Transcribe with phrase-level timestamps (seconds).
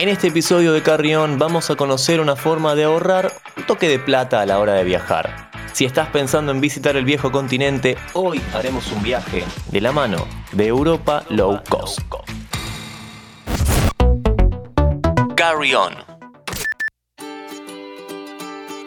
[0.00, 3.98] En este episodio de Carrión vamos a conocer una forma de ahorrar un toque de
[3.98, 5.50] plata a la hora de viajar.
[5.72, 9.42] Si estás pensando en visitar el viejo continente, hoy haremos un viaje
[9.72, 11.98] de la mano de Europa Low Cost.
[15.34, 15.94] Carry On.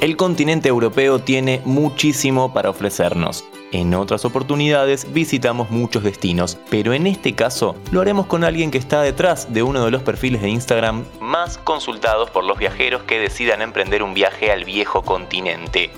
[0.00, 3.44] El continente europeo tiene muchísimo para ofrecernos.
[3.74, 8.78] En otras oportunidades visitamos muchos destinos, pero en este caso lo haremos con alguien que
[8.78, 13.18] está detrás de uno de los perfiles de Instagram más consultados por los viajeros que
[13.18, 15.90] decidan emprender un viaje al viejo continente.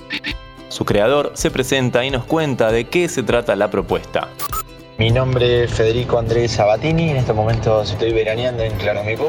[0.69, 4.27] Su creador se presenta y nos cuenta de qué se trata la propuesta.
[4.97, 9.27] Mi nombre es Federico Andrés Sabatini, en este momento estoy veraneando en Claromecó.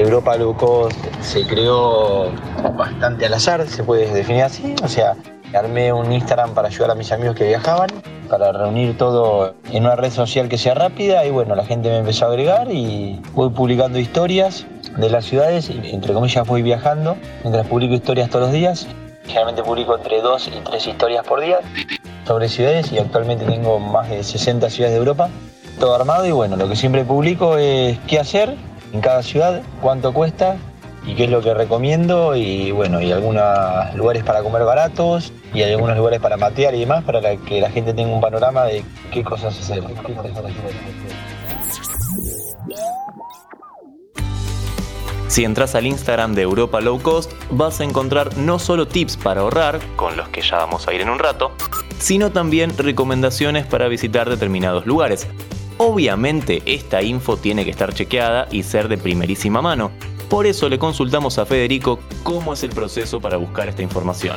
[0.00, 0.88] Europa Low
[1.20, 2.30] se creó
[2.76, 4.74] bastante al azar, se puede definir así.
[4.82, 5.16] O sea,
[5.54, 7.90] armé un Instagram para ayudar a mis amigos que viajaban,
[8.28, 11.98] para reunir todo en una red social que sea rápida y bueno, la gente me
[11.98, 17.66] empezó a agregar y voy publicando historias de las ciudades entre comillas voy viajando mientras
[17.66, 18.86] publico historias todos los días.
[19.26, 21.58] Generalmente publico entre dos y tres historias por día
[22.26, 25.28] sobre ciudades y actualmente tengo más de 60 ciudades de Europa,
[25.78, 28.56] todo armado y bueno, lo que siempre publico es qué hacer
[28.92, 30.56] en cada ciudad, cuánto cuesta
[31.06, 33.42] y qué es lo que recomiendo y bueno, y algunos
[33.94, 37.70] lugares para comer baratos y hay algunos lugares para matear y demás para que la
[37.70, 39.82] gente tenga un panorama de qué cosas hacer.
[45.28, 49.42] Si entras al Instagram de Europa Low Cost, vas a encontrar no solo tips para
[49.42, 51.52] ahorrar, con los que ya vamos a ir en un rato,
[52.00, 55.28] sino también recomendaciones para visitar determinados lugares,
[55.82, 59.92] Obviamente esta info tiene que estar chequeada y ser de primerísima mano.
[60.28, 64.36] Por eso le consultamos a Federico cómo es el proceso para buscar esta información.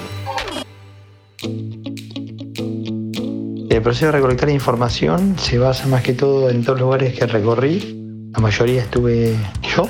[3.69, 8.29] El proceso de recolectar información se basa más que todo en los lugares que recorrí.
[8.31, 9.35] La mayoría estuve
[9.75, 9.89] yo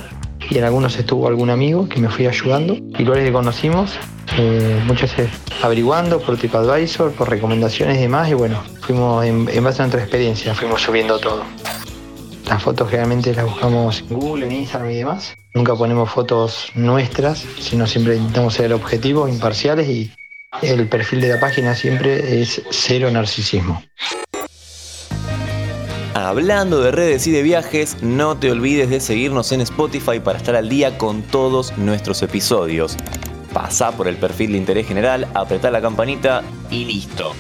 [0.49, 2.75] y en algunos estuvo algún amigo que me fui ayudando.
[2.75, 3.91] Y lugares que conocimos,
[4.38, 5.31] eh, muchas veces
[5.62, 8.29] averiguando por TripAdvisor, por recomendaciones y demás.
[8.29, 11.44] Y bueno, fuimos en, base a nuestra experiencia, fuimos subiendo todo.
[12.47, 15.34] Las fotos generalmente las buscamos en Google, en Instagram y demás.
[15.53, 20.12] Nunca ponemos fotos nuestras, sino siempre intentamos ser objetivos, imparciales y
[20.62, 23.81] el perfil de la página siempre es cero narcisismo.
[26.23, 30.56] Hablando de redes y de viajes, no te olvides de seguirnos en Spotify para estar
[30.56, 32.95] al día con todos nuestros episodios.
[33.51, 36.41] Pasa por el perfil de interés general, apretá la campanita
[36.72, 37.34] y listo.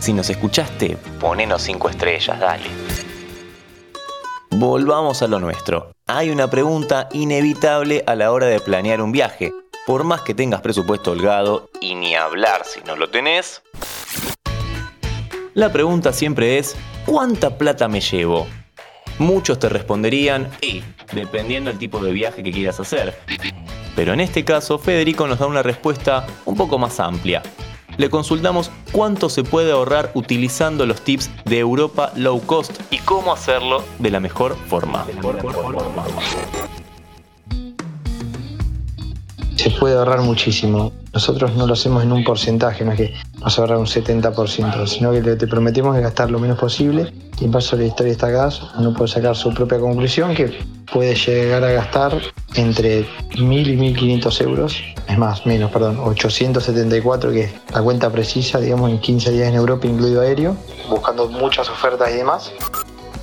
[0.00, 2.64] Si nos escuchaste, ponenos 5 estrellas, dale.
[4.50, 5.92] Volvamos a lo nuestro.
[6.08, 9.52] Hay una pregunta inevitable a la hora de planear un viaje.
[9.86, 13.62] Por más que tengas presupuesto holgado, y ni hablar si no lo tenés,
[15.54, 16.76] la pregunta siempre es,
[17.08, 18.46] ¿cuánta plata me llevo?
[19.18, 20.82] Muchos te responderían, y
[21.12, 23.18] dependiendo del tipo de viaje que quieras hacer.
[23.96, 27.42] Pero en este caso, Federico nos da una respuesta un poco más amplia
[27.98, 33.32] le consultamos cuánto se puede ahorrar utilizando los tips de Europa Low Cost y cómo
[33.32, 35.04] hacerlo de la mejor forma.
[39.68, 40.92] Se puede ahorrar muchísimo.
[41.12, 44.86] Nosotros no lo hacemos en un porcentaje, no es que vas a ahorrar un 70%,
[44.86, 48.62] sino que te prometemos gastar lo menos posible y en paso de la historia destacadas
[48.78, 50.58] uno puede sacar su propia conclusión que
[50.90, 52.18] puede llegar a gastar
[52.54, 53.76] entre 1.000 y
[54.22, 59.32] 1.500 euros, es más, menos, perdón, 874 que es la cuenta precisa, digamos, en 15
[59.32, 60.56] días en Europa incluido aéreo,
[60.88, 62.52] buscando muchas ofertas y demás,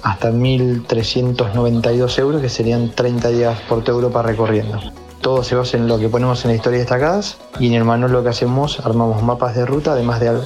[0.03, 4.79] hasta 1.392 euros que serían 30 días por Europa recorriendo.
[5.25, 8.21] Todo se basa en lo que ponemos en la historia destacadas y en manual lo
[8.21, 10.39] que hacemos, armamos mapas de ruta, además de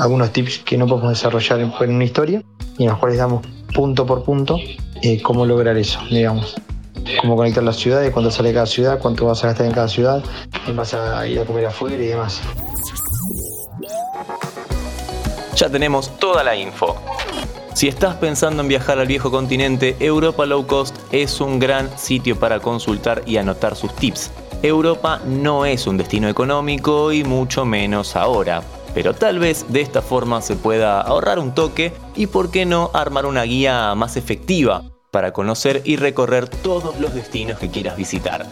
[0.00, 2.40] algunos tips que no podemos desarrollar en una historia
[2.78, 4.56] y en los cuales damos punto por punto
[5.02, 6.54] eh, cómo lograr eso, digamos.
[7.20, 10.22] Cómo conectar las ciudades, cuánto sale cada ciudad, cuánto vas a gastar en cada ciudad,
[10.76, 12.40] vas a ir a comer afuera y demás.
[15.56, 16.94] Ya tenemos toda la info.
[17.80, 22.38] Si estás pensando en viajar al viejo continente, Europa Low Cost es un gran sitio
[22.38, 24.30] para consultar y anotar sus tips.
[24.62, 28.62] Europa no es un destino económico y mucho menos ahora,
[28.92, 32.90] pero tal vez de esta forma se pueda ahorrar un toque y por qué no
[32.92, 38.46] armar una guía más efectiva para conocer y recorrer todos los destinos que quieras visitar.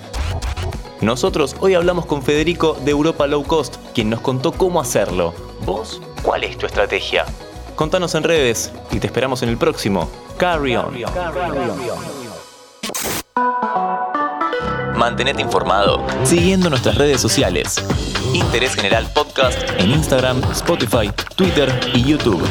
[1.03, 5.35] Nosotros hoy hablamos con Federico de Europa Low Cost, quien nos contó cómo hacerlo.
[5.67, 7.27] ¿Vos cuál es tu estrategia?
[7.79, 10.11] Contanos en redes y te esperamos en el próximo.
[10.37, 10.97] Carry on.
[14.97, 17.77] Mantenete informado siguiendo nuestras redes sociales.
[18.35, 22.43] Interés General Podcast en Instagram, Spotify, Twitter y YouTube.